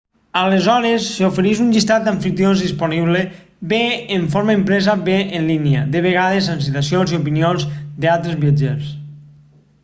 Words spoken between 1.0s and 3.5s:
s'ofereix un llistat d'amfitrions disponibles